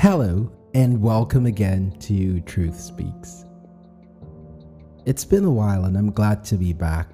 Hello, 0.00 0.48
and 0.74 1.02
welcome 1.02 1.46
again 1.46 1.90
to 1.98 2.40
Truth 2.42 2.78
Speaks. 2.78 3.44
It's 5.06 5.24
been 5.24 5.44
a 5.44 5.50
while, 5.50 5.86
and 5.86 5.98
I'm 5.98 6.12
glad 6.12 6.44
to 6.44 6.56
be 6.56 6.72
back. 6.72 7.10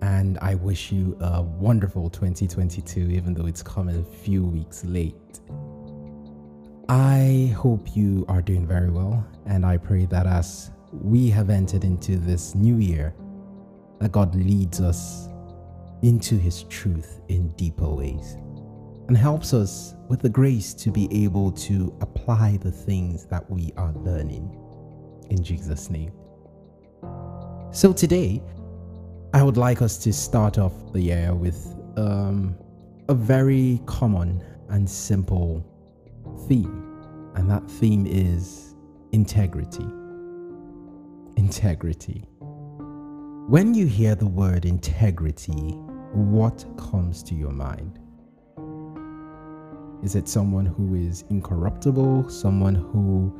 And 0.00 0.36
I 0.40 0.56
wish 0.56 0.90
you 0.90 1.16
a 1.20 1.42
wonderful 1.42 2.10
2022, 2.10 3.02
even 3.02 3.34
though 3.34 3.46
it's 3.46 3.62
coming 3.62 4.00
a 4.00 4.16
few 4.16 4.44
weeks 4.44 4.84
late. 4.84 5.14
I 6.88 7.54
hope 7.56 7.94
you 7.94 8.24
are 8.26 8.42
doing 8.42 8.66
very 8.66 8.90
well, 8.90 9.24
and 9.46 9.64
I 9.64 9.76
pray 9.76 10.06
that 10.06 10.26
as 10.26 10.72
we 10.90 11.30
have 11.30 11.50
entered 11.50 11.84
into 11.84 12.16
this 12.16 12.56
new 12.56 12.78
year, 12.78 13.14
that 14.00 14.10
God 14.10 14.34
leads 14.34 14.80
us 14.80 15.28
into 16.02 16.34
His 16.34 16.64
truth 16.64 17.20
in 17.28 17.50
deeper 17.50 17.88
ways 17.88 18.38
and 19.08 19.16
helps 19.16 19.52
us 19.52 19.94
with 20.08 20.20
the 20.20 20.28
grace 20.28 20.74
to 20.74 20.90
be 20.90 21.08
able 21.24 21.50
to 21.52 21.96
apply 22.00 22.58
the 22.58 22.70
things 22.70 23.26
that 23.26 23.48
we 23.50 23.72
are 23.76 23.92
learning 23.92 24.58
in 25.30 25.42
Jesus' 25.42 25.90
name. 25.90 26.12
So, 27.72 27.92
today, 27.92 28.42
I 29.34 29.42
would 29.42 29.56
like 29.56 29.80
us 29.80 29.96
to 29.98 30.12
start 30.12 30.58
off 30.58 30.92
the 30.92 31.00
year 31.00 31.34
with 31.34 31.74
um, 31.96 32.54
a 33.08 33.14
very 33.14 33.80
common 33.86 34.44
and 34.68 34.88
simple 34.88 35.64
theme, 36.48 37.32
and 37.34 37.50
that 37.50 37.68
theme 37.70 38.06
is 38.06 38.74
integrity. 39.12 39.86
Integrity. 41.36 42.24
When 43.48 43.74
you 43.74 43.86
hear 43.86 44.14
the 44.14 44.26
word 44.26 44.66
integrity, 44.66 45.72
what 46.12 46.64
comes 46.76 47.22
to 47.24 47.34
your 47.34 47.52
mind? 47.52 47.98
Is 50.02 50.16
it 50.16 50.28
someone 50.28 50.66
who 50.66 50.94
is 50.96 51.24
incorruptible? 51.30 52.28
Someone 52.28 52.74
who 52.74 53.32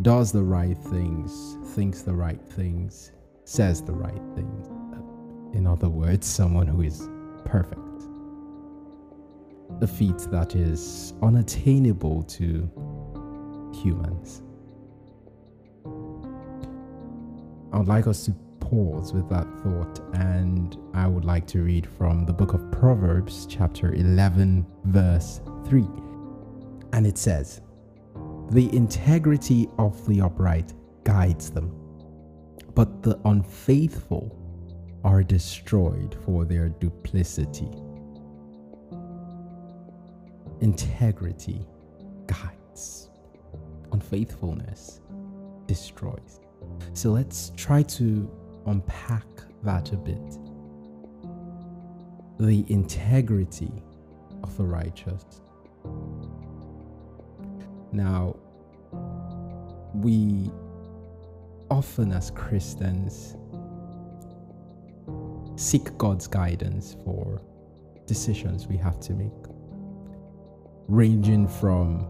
does 0.00 0.32
the 0.32 0.42
right 0.42 0.78
things, 0.78 1.58
thinks 1.74 2.00
the 2.00 2.14
right 2.14 2.40
things, 2.42 3.12
says 3.44 3.82
the 3.82 3.92
right 3.92 4.22
things? 4.34 4.68
In 5.54 5.66
other 5.66 5.90
words, 5.90 6.26
someone 6.26 6.66
who 6.66 6.80
is 6.80 7.08
perfect. 7.44 7.80
The 9.80 9.86
feat 9.86 10.18
that 10.30 10.54
is 10.54 11.12
unattainable 11.22 12.22
to 12.22 12.70
humans. 13.82 14.42
I 17.72 17.78
would 17.78 17.88
like 17.88 18.06
us 18.06 18.24
to 18.24 18.34
pause 18.70 19.12
with 19.12 19.28
that 19.28 19.46
thought 19.62 20.00
and 20.14 20.76
I 20.92 21.06
would 21.06 21.24
like 21.24 21.46
to 21.48 21.62
read 21.62 21.86
from 21.86 22.26
the 22.26 22.32
book 22.32 22.52
of 22.52 22.72
Proverbs, 22.72 23.46
chapter 23.48 23.94
11, 23.94 24.66
verse 24.84 25.40
3. 25.66 25.86
And 26.92 27.06
it 27.06 27.16
says, 27.16 27.60
The 28.50 28.68
integrity 28.74 29.68
of 29.78 30.04
the 30.08 30.20
upright 30.20 30.72
guides 31.04 31.50
them, 31.50 31.70
but 32.74 33.04
the 33.04 33.20
unfaithful 33.24 34.36
are 35.04 35.22
destroyed 35.22 36.16
for 36.24 36.44
their 36.44 36.68
duplicity. 36.68 37.70
Integrity 40.60 41.64
guides, 42.26 43.10
unfaithfulness 43.92 45.00
destroys. 45.68 46.40
So 46.94 47.10
let's 47.10 47.52
try 47.56 47.82
to 47.82 48.28
unpack 48.66 49.24
that 49.62 49.92
a 49.92 49.96
bit. 49.96 50.38
The 52.38 52.64
integrity 52.68 53.72
of 54.42 54.56
the 54.56 54.64
righteous. 54.64 55.24
Now, 57.92 58.36
we 59.94 60.50
often 61.70 62.12
as 62.12 62.30
Christians 62.30 63.36
seek 65.56 65.96
God's 65.96 66.26
guidance 66.26 66.96
for 67.04 67.40
decisions 68.06 68.66
we 68.66 68.76
have 68.76 69.00
to 69.00 69.14
make, 69.14 69.32
ranging 70.88 71.48
from 71.48 72.06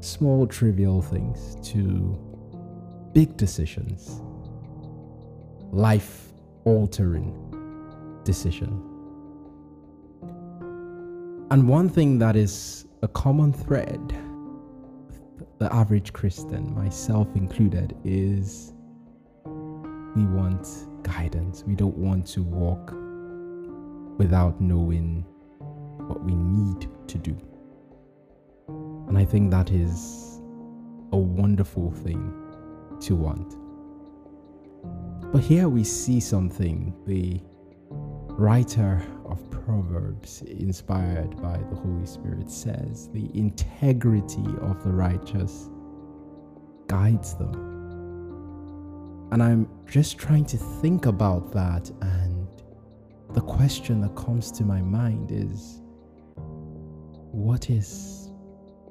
small, 0.00 0.46
trivial 0.46 1.02
things 1.02 1.56
to 1.70 2.18
big 3.12 3.36
decisions 3.36 4.22
life 5.74 6.32
altering 6.64 7.34
decision. 8.22 8.80
And 11.50 11.68
one 11.68 11.88
thing 11.88 12.18
that 12.20 12.36
is 12.36 12.86
a 13.02 13.08
common 13.08 13.52
thread, 13.52 14.14
the 15.58 15.72
average 15.74 16.12
Christian, 16.12 16.72
myself 16.76 17.26
included, 17.34 17.96
is 18.04 18.72
we 20.14 20.24
want 20.26 20.68
guidance. 21.02 21.64
We 21.66 21.74
don't 21.74 21.96
want 21.96 22.28
to 22.28 22.44
walk 22.44 22.94
without 24.16 24.60
knowing 24.60 25.26
what 26.06 26.22
we 26.22 26.36
need 26.36 26.88
to 27.08 27.18
do. 27.18 27.36
And 29.08 29.18
I 29.18 29.24
think 29.24 29.50
that 29.50 29.72
is 29.72 30.40
a 31.10 31.16
wonderful 31.16 31.90
thing 31.90 32.32
to 33.00 33.16
want. 33.16 33.63
But 35.32 35.42
here 35.42 35.68
we 35.68 35.84
see 35.84 36.20
something 36.20 36.94
the 37.06 37.40
writer 38.36 39.02
of 39.24 39.50
Proverbs, 39.50 40.42
inspired 40.42 41.40
by 41.40 41.56
the 41.56 41.76
Holy 41.76 42.06
Spirit, 42.06 42.50
says 42.50 43.08
the 43.12 43.30
integrity 43.36 44.44
of 44.60 44.82
the 44.84 44.92
righteous 44.92 45.70
guides 46.86 47.34
them. 47.34 47.54
And 49.32 49.42
I'm 49.42 49.68
just 49.86 50.18
trying 50.18 50.44
to 50.46 50.56
think 50.56 51.06
about 51.06 51.52
that, 51.52 51.90
and 52.00 52.46
the 53.32 53.40
question 53.40 54.00
that 54.02 54.14
comes 54.14 54.52
to 54.52 54.64
my 54.64 54.80
mind 54.80 55.32
is 55.32 55.80
what 57.32 57.70
is 57.70 58.30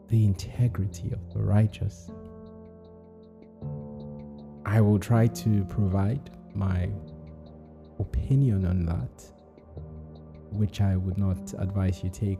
the 0.09 0.26
integrity 0.26 1.12
of 1.12 1.34
the 1.34 1.42
righteous? 1.42 2.09
I 4.73 4.81
will 4.81 4.97
try 4.97 5.28
to 5.28 5.63
provide 5.66 6.31
my 6.56 6.89
opinion 8.00 8.66
on 8.66 8.84
that, 8.88 9.23
which 10.50 10.81
I 10.81 10.95
would 10.95 11.19
not 11.19 11.53
advise 11.59 12.03
you 12.03 12.09
take 12.09 12.39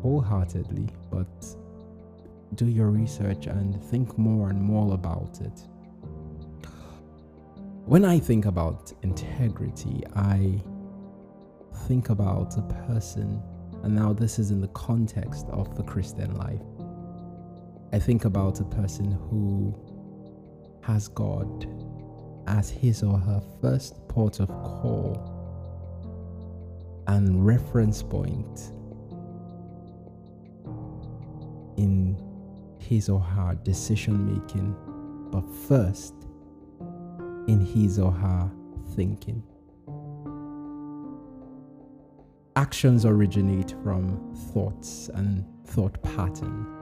wholeheartedly, 0.00 0.88
but 1.10 1.28
do 2.54 2.64
your 2.64 2.88
research 2.88 3.46
and 3.46 3.78
think 3.90 4.16
more 4.16 4.48
and 4.48 4.58
more 4.58 4.94
about 4.94 5.42
it. 5.42 5.68
When 7.84 8.06
I 8.06 8.20
think 8.20 8.46
about 8.46 8.94
integrity, 9.02 10.02
I 10.14 10.58
think 11.88 12.08
about 12.08 12.56
a 12.56 12.62
person, 12.86 13.42
and 13.82 13.94
now 13.94 14.14
this 14.14 14.38
is 14.38 14.50
in 14.50 14.62
the 14.62 14.68
context 14.68 15.44
of 15.50 15.76
the 15.76 15.82
Christian 15.82 16.34
life. 16.36 16.62
I 17.92 17.98
think 17.98 18.24
about 18.24 18.60
a 18.60 18.64
person 18.64 19.10
who 19.28 19.74
has 20.82 21.08
God 21.08 21.68
as 22.46 22.70
his 22.70 23.02
or 23.02 23.18
her 23.18 23.42
first 23.60 24.06
port 24.08 24.40
of 24.40 24.48
call 24.48 25.32
and 27.08 27.44
reference 27.44 28.02
point 28.02 28.72
in 31.76 32.20
his 32.78 33.08
or 33.08 33.20
her 33.20 33.54
decision 33.62 34.24
making, 34.24 34.74
but 35.30 35.48
first 35.68 36.14
in 37.48 37.60
his 37.60 37.98
or 37.98 38.12
her 38.12 38.50
thinking. 38.94 39.42
Actions 42.56 43.04
originate 43.04 43.74
from 43.82 44.34
thoughts 44.52 45.10
and 45.14 45.44
thought 45.66 46.02
patterns. 46.02 46.75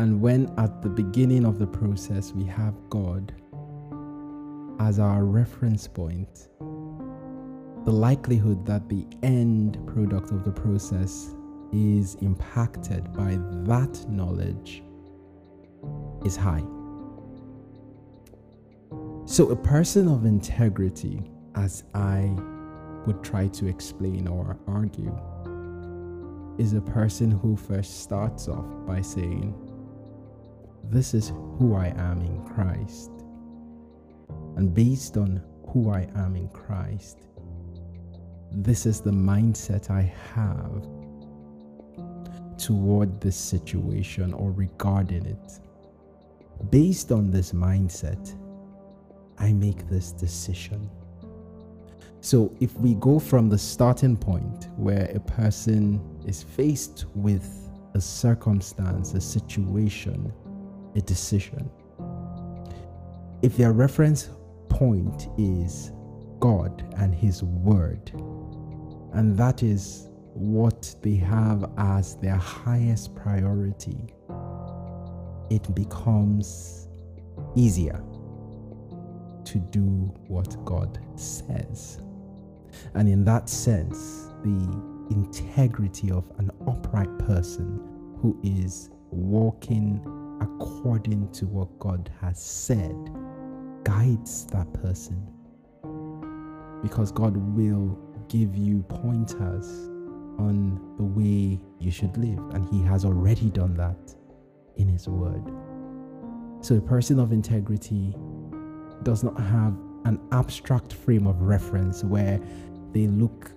And 0.00 0.18
when 0.22 0.50
at 0.56 0.80
the 0.80 0.88
beginning 0.88 1.44
of 1.44 1.58
the 1.58 1.66
process 1.66 2.32
we 2.32 2.44
have 2.44 2.74
God 2.88 3.34
as 4.78 4.98
our 4.98 5.24
reference 5.26 5.86
point, 5.86 6.48
the 7.84 7.90
likelihood 7.92 8.64
that 8.64 8.88
the 8.88 9.06
end 9.22 9.78
product 9.86 10.30
of 10.30 10.42
the 10.42 10.52
process 10.52 11.34
is 11.70 12.14
impacted 12.22 13.12
by 13.12 13.36
that 13.66 14.06
knowledge 14.08 14.82
is 16.24 16.34
high. 16.34 16.64
So, 19.26 19.50
a 19.50 19.56
person 19.56 20.08
of 20.08 20.24
integrity, 20.24 21.30
as 21.56 21.84
I 21.92 22.34
would 23.04 23.22
try 23.22 23.48
to 23.48 23.66
explain 23.66 24.28
or 24.28 24.56
argue, 24.66 25.14
is 26.56 26.72
a 26.72 26.80
person 26.80 27.30
who 27.30 27.54
first 27.54 28.00
starts 28.02 28.48
off 28.48 28.66
by 28.86 29.02
saying, 29.02 29.69
this 30.90 31.14
is 31.14 31.28
who 31.28 31.74
I 31.76 31.94
am 31.96 32.20
in 32.20 32.44
Christ. 32.44 33.10
And 34.56 34.74
based 34.74 35.16
on 35.16 35.42
who 35.68 35.90
I 35.90 36.08
am 36.16 36.34
in 36.34 36.48
Christ, 36.48 37.28
this 38.50 38.86
is 38.86 39.00
the 39.00 39.12
mindset 39.12 39.90
I 39.90 40.12
have 40.34 40.86
toward 42.58 43.20
this 43.20 43.36
situation 43.36 44.34
or 44.34 44.50
regarding 44.50 45.26
it. 45.26 45.60
Based 46.70 47.12
on 47.12 47.30
this 47.30 47.52
mindset, 47.52 48.36
I 49.38 49.52
make 49.52 49.88
this 49.88 50.10
decision. 50.10 50.90
So, 52.20 52.54
if 52.60 52.74
we 52.74 52.94
go 52.96 53.18
from 53.18 53.48
the 53.48 53.56
starting 53.56 54.16
point 54.16 54.68
where 54.76 55.10
a 55.14 55.20
person 55.20 56.00
is 56.26 56.42
faced 56.42 57.06
with 57.14 57.70
a 57.94 58.00
circumstance, 58.00 59.14
a 59.14 59.20
situation, 59.20 60.30
a 60.94 61.00
decision, 61.00 61.70
if 63.42 63.56
their 63.56 63.72
reference 63.72 64.30
point 64.68 65.28
is 65.38 65.92
God 66.38 66.84
and 66.98 67.14
His 67.14 67.42
Word, 67.42 68.10
and 69.12 69.36
that 69.36 69.62
is 69.62 70.08
what 70.34 70.94
they 71.02 71.16
have 71.16 71.70
as 71.76 72.16
their 72.16 72.36
highest 72.36 73.14
priority, 73.14 74.14
it 75.50 75.74
becomes 75.74 76.88
easier 77.56 78.02
to 79.44 79.58
do 79.58 80.14
what 80.28 80.64
God 80.64 80.98
says. 81.16 82.00
And 82.94 83.08
in 83.08 83.24
that 83.24 83.48
sense, 83.48 84.28
the 84.44 84.82
integrity 85.10 86.10
of 86.12 86.30
an 86.38 86.50
upright 86.68 87.18
person 87.18 87.80
who 88.20 88.38
is 88.44 88.90
walking 89.10 90.00
according 90.40 91.30
to 91.32 91.46
what 91.46 91.78
God 91.78 92.10
has 92.20 92.42
said 92.42 92.96
guides 93.84 94.46
that 94.46 94.72
person. 94.74 95.26
Because 96.82 97.12
God 97.12 97.36
will 97.36 97.98
give 98.28 98.56
you 98.56 98.82
pointers 98.88 99.66
on 100.38 100.94
the 100.96 101.04
way 101.04 101.60
you 101.78 101.90
should 101.90 102.16
live, 102.16 102.38
and 102.54 102.66
He 102.70 102.82
has 102.82 103.04
already 103.04 103.50
done 103.50 103.74
that 103.76 104.14
in 104.76 104.88
His 104.88 105.08
Word. 105.08 105.44
So, 106.62 106.76
a 106.76 106.80
person 106.80 107.18
of 107.18 107.32
integrity 107.32 108.14
does 109.02 109.22
not 109.22 109.38
have 109.38 109.76
an 110.04 110.20
abstract 110.32 110.92
frame 110.92 111.26
of 111.26 111.42
reference 111.42 112.04
where 112.04 112.40
they 112.92 113.06
look 113.06 113.50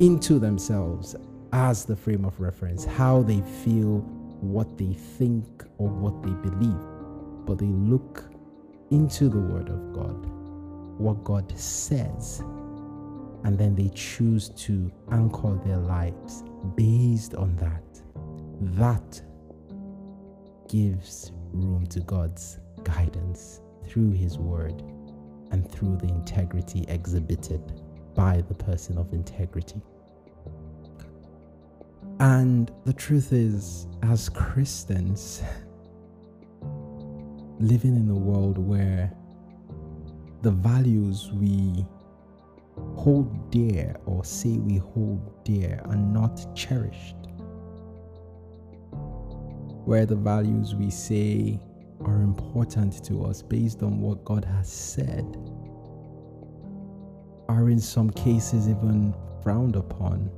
into 0.00 0.38
themselves 0.38 1.16
as 1.52 1.84
the 1.84 1.96
frame 1.96 2.24
of 2.24 2.38
reference, 2.40 2.84
how 2.84 3.22
they 3.22 3.40
feel, 3.64 4.06
what 4.40 4.78
they 4.78 4.92
think, 4.92 5.64
or 5.78 5.88
what 5.88 6.22
they 6.22 6.30
believe, 6.48 7.46
but 7.46 7.58
they 7.58 7.66
look 7.66 8.24
into 8.90 9.28
the 9.28 9.38
Word 9.38 9.68
of 9.68 9.92
God, 9.92 10.26
what 10.98 11.22
God 11.24 11.52
says, 11.58 12.40
and 13.44 13.58
then 13.58 13.74
they 13.74 13.90
choose 13.94 14.48
to 14.50 14.90
anchor 15.10 15.58
their 15.64 15.78
lives 15.78 16.44
based 16.76 17.34
on 17.34 17.56
that. 17.56 17.82
That 18.78 19.22
gives 20.68 21.32
room 21.52 21.86
to 21.88 22.00
God's 22.00 22.58
guidance 22.84 23.60
through 23.86 24.12
His 24.12 24.38
Word 24.38 24.82
and 25.50 25.70
through 25.70 25.96
the 25.96 26.08
integrity 26.08 26.84
exhibited 26.88 27.82
by 28.14 28.42
the 28.48 28.54
person 28.54 28.98
of 28.98 29.12
integrity. 29.12 29.80
And 32.20 32.70
the 32.84 32.92
truth 32.92 33.32
is, 33.32 33.86
as 34.02 34.28
Christians, 34.28 35.42
living 37.58 37.96
in 37.96 38.10
a 38.10 38.14
world 38.14 38.58
where 38.58 39.10
the 40.42 40.50
values 40.50 41.30
we 41.32 41.86
hold 42.94 43.50
dear 43.50 43.96
or 44.04 44.22
say 44.22 44.58
we 44.58 44.76
hold 44.76 45.44
dear 45.44 45.80
are 45.86 45.96
not 45.96 46.54
cherished, 46.54 47.16
where 49.86 50.04
the 50.04 50.16
values 50.16 50.74
we 50.74 50.90
say 50.90 51.58
are 52.04 52.20
important 52.20 53.02
to 53.04 53.24
us 53.24 53.40
based 53.40 53.82
on 53.82 53.98
what 53.98 54.26
God 54.26 54.44
has 54.44 54.70
said 54.70 55.24
are 57.48 57.70
in 57.70 57.80
some 57.80 58.10
cases 58.10 58.68
even 58.68 59.14
frowned 59.42 59.76
upon. 59.76 60.30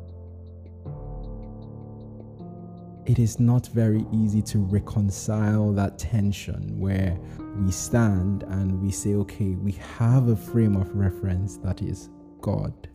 It 3.04 3.18
is 3.18 3.40
not 3.40 3.66
very 3.68 4.06
easy 4.12 4.40
to 4.42 4.58
reconcile 4.58 5.72
that 5.72 5.98
tension 5.98 6.78
where 6.78 7.18
we 7.56 7.72
stand 7.72 8.44
and 8.44 8.80
we 8.80 8.92
say, 8.92 9.14
okay, 9.14 9.56
we 9.56 9.72
have 9.98 10.28
a 10.28 10.36
frame 10.36 10.76
of 10.76 10.94
reference 10.94 11.56
that 11.58 11.82
is 11.82 12.10
God 12.40 12.88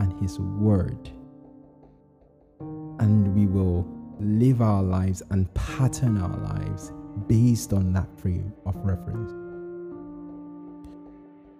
and 0.00 0.12
His 0.20 0.40
Word. 0.40 1.10
And 3.00 3.32
we 3.32 3.46
will 3.46 3.86
live 4.18 4.60
our 4.60 4.82
lives 4.82 5.22
and 5.30 5.52
pattern 5.54 6.20
our 6.20 6.36
lives 6.38 6.92
based 7.28 7.72
on 7.72 7.92
that 7.92 8.08
frame 8.18 8.52
of 8.66 8.74
reference. 8.78 9.32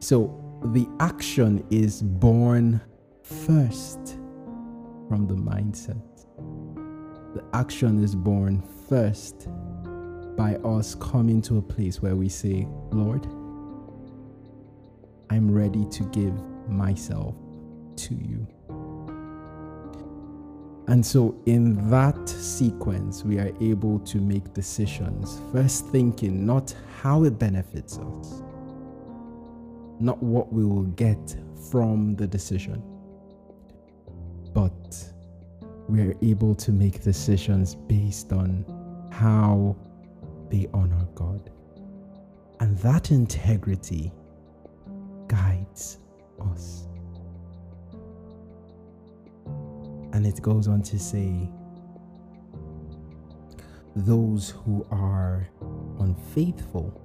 So, 0.00 0.44
the 0.72 0.88
action 0.98 1.64
is 1.70 2.02
born 2.02 2.80
first 3.22 4.18
from 5.08 5.26
the 5.28 5.34
mindset. 5.34 6.17
The 7.34 7.44
action 7.52 8.02
is 8.02 8.14
born 8.14 8.62
first 8.88 9.48
by 10.36 10.54
us 10.64 10.94
coming 10.94 11.42
to 11.42 11.58
a 11.58 11.62
place 11.62 12.00
where 12.00 12.16
we 12.16 12.28
say, 12.28 12.66
Lord, 12.90 13.26
I'm 15.30 15.50
ready 15.50 15.84
to 15.90 16.04
give 16.04 16.34
myself 16.68 17.34
to 17.96 18.14
you. 18.14 18.46
And 20.88 21.04
so, 21.04 21.38
in 21.44 21.90
that 21.90 22.28
sequence, 22.28 23.22
we 23.22 23.38
are 23.38 23.52
able 23.60 23.98
to 24.00 24.18
make 24.18 24.54
decisions, 24.54 25.38
first 25.52 25.88
thinking 25.88 26.46
not 26.46 26.74
how 27.02 27.24
it 27.24 27.38
benefits 27.38 27.98
us, 27.98 28.42
not 30.00 30.22
what 30.22 30.50
we 30.50 30.64
will 30.64 30.84
get 30.84 31.36
from 31.70 32.16
the 32.16 32.26
decision, 32.26 32.82
but 34.54 35.12
we 35.88 36.02
are 36.02 36.14
able 36.22 36.54
to 36.54 36.70
make 36.70 37.02
decisions 37.02 37.74
based 37.74 38.32
on 38.32 38.64
how 39.10 39.74
they 40.50 40.68
honor 40.74 41.06
God. 41.14 41.50
And 42.60 42.76
that 42.78 43.10
integrity 43.10 44.12
guides 45.28 45.98
us. 46.52 46.86
And 50.12 50.26
it 50.26 50.42
goes 50.42 50.68
on 50.68 50.82
to 50.82 50.98
say, 50.98 51.48
those 53.96 54.50
who 54.50 54.86
are 54.90 55.48
unfaithful 56.00 57.00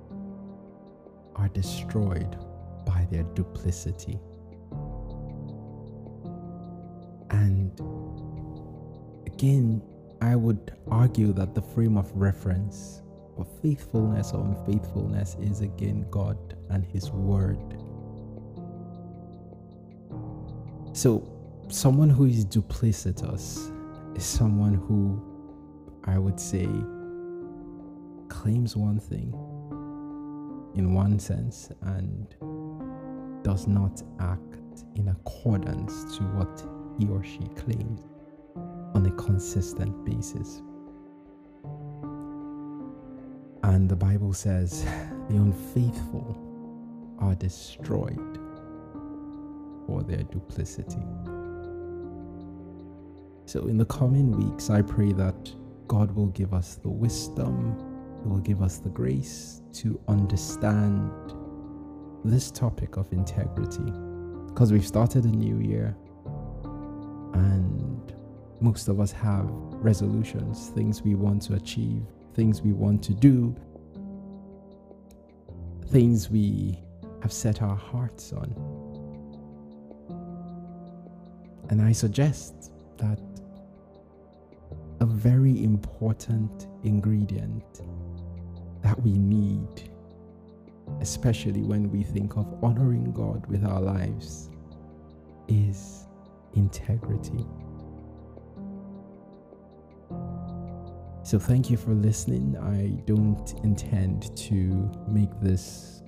are 1.36 1.48
destroyed 1.50 2.38
by 2.86 3.08
their 3.12 3.24
duplicity. 3.24 4.20
And 7.30 7.72
again, 9.34 9.82
I 10.22 10.36
would 10.36 10.74
argue 10.90 11.34
that 11.34 11.56
the 11.56 11.62
frame 11.62 11.98
of 11.98 12.12
reference 12.14 13.02
for 13.36 13.46
faithfulness 13.62 14.32
or 14.32 14.46
unfaithfulness 14.46 15.36
is 15.42 15.62
again 15.62 16.06
God 16.12 16.38
and 16.70 16.86
His 16.86 17.12
Word. 17.12 17.58
So, 20.94 21.28
someone 21.70 22.10
who 22.10 22.26
is 22.26 22.46
duplicitous 22.46 23.72
is 24.16 24.24
someone 24.24 24.76
who 24.76 25.22
I 26.06 26.20
would 26.20 26.40
say 26.40 26.68
claims 28.30 28.76
one 28.76 29.00
thing 29.00 29.34
in 30.76 30.94
one 30.94 31.18
sense 31.18 31.72
and 31.82 32.36
does 33.44 33.68
not 33.68 34.02
act 34.20 34.84
in 34.96 35.08
accordance 35.08 36.18
to 36.18 36.24
what 36.24 36.64
he 37.00 37.08
or 37.08 37.24
she 37.24 37.48
claims 37.56 38.13
on 38.94 39.06
a 39.06 39.12
consistent 39.12 40.06
basis. 40.06 40.62
And 43.64 43.90
the 43.90 43.96
Bible 43.96 44.34
says 44.34 44.84
the 45.30 45.36
unfaithful 45.36 46.38
are 47.20 47.36
destroyed 47.36 48.40
for 49.88 50.04
their 50.04 50.24
duplicity. 50.24 51.04
So, 53.46 53.68
in 53.68 53.78
the 53.78 53.86
coming 53.86 54.32
weeks, 54.32 54.70
I 54.70 54.82
pray 54.82 55.12
that 55.14 55.54
God 55.88 56.12
will 56.16 56.28
give 56.28 56.54
us 56.54 56.76
the 56.76 56.90
wisdom, 56.90 57.78
He 58.24 58.30
will 58.30 58.40
give 58.40 58.62
us 58.62 58.78
the 58.78 58.90
grace 58.90 59.62
to 59.74 60.00
understand 60.08 61.12
this 62.24 62.52
topic 62.52 62.98
of 62.98 63.12
integrity 63.12 63.92
because 64.48 64.72
we've 64.72 64.88
started 64.88 65.26
a 65.26 65.30
new 65.30 65.60
year 65.60 65.96
and 67.34 67.93
most 68.64 68.88
of 68.88 69.02
us 69.02 69.12
have 69.12 69.46
resolutions, 69.50 70.70
things 70.70 71.02
we 71.02 71.16
want 71.16 71.42
to 71.42 71.56
achieve, 71.56 72.02
things 72.34 72.62
we 72.62 72.72
want 72.72 73.04
to 73.04 73.14
do, 73.14 73.54
things 75.88 76.30
we 76.30 76.80
have 77.22 77.34
set 77.34 77.62
our 77.62 77.76
hearts 77.76 78.32
on. 78.32 78.56
And 81.70 81.82
I 81.82 81.92
suggest 81.92 82.72
that 82.98 83.20
a 85.02 85.06
very 85.06 85.62
important 85.62 86.68
ingredient 86.84 87.82
that 88.82 88.98
we 89.02 89.18
need, 89.18 89.92
especially 91.02 91.64
when 91.64 91.92
we 91.92 92.02
think 92.02 92.38
of 92.38 92.64
honoring 92.64 93.12
God 93.12 93.46
with 93.48 93.66
our 93.66 93.82
lives, 93.82 94.50
is 95.50 96.08
integrity. 96.56 97.46
So, 101.26 101.40
thank 101.40 101.70
you 101.70 101.78
for 101.78 101.94
listening. 101.94 102.58
I 102.58 103.02
don't 103.06 103.54
intend 103.64 104.36
to 104.36 104.92
make 105.08 105.30
this 105.40 106.02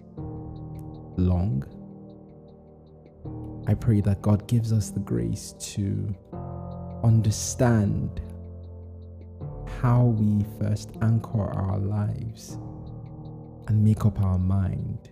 long. 1.15 1.63
I 3.65 3.75
pray 3.75 4.01
that 4.01 4.21
God 4.21 4.45
gives 4.49 4.73
us 4.73 4.89
the 4.89 4.99
grace 4.99 5.55
to 5.73 6.13
understand 7.01 8.19
how 9.81 10.03
we 10.03 10.45
first 10.59 10.91
anchor 11.01 11.43
our 11.43 11.79
lives 11.79 12.59
and 13.67 13.81
make 13.81 14.05
up 14.05 14.19
our 14.21 14.37
mind 14.37 15.11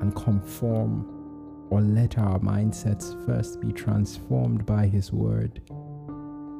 and 0.00 0.14
conform 0.16 1.68
or 1.70 1.80
let 1.80 2.18
our 2.18 2.40
mindsets 2.40 3.14
first 3.26 3.60
be 3.60 3.72
transformed 3.72 4.66
by 4.66 4.88
His 4.88 5.12
Word 5.12 5.62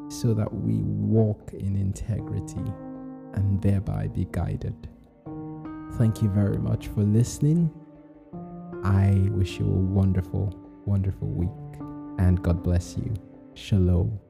so 0.08 0.34
that 0.34 0.52
we 0.52 0.78
walk 0.82 1.52
in 1.52 1.76
integrity 1.76 2.72
and 3.34 3.60
thereby 3.60 4.08
be 4.08 4.26
guided. 4.30 4.88
Thank 5.94 6.22
you 6.22 6.28
very 6.28 6.58
much 6.58 6.88
for 6.88 7.02
listening. 7.02 7.70
I 8.84 9.28
wish 9.30 9.58
you 9.58 9.66
a 9.66 9.68
wonderful, 9.68 10.52
wonderful 10.84 11.28
week 11.28 11.50
and 12.18 12.42
God 12.42 12.62
bless 12.62 12.96
you. 12.96 13.14
Shalom. 13.54 14.23